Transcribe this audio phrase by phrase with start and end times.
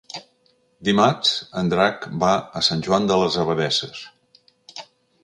[0.87, 4.03] Dimarts en Drac va a Sant Joan de les Abadesses.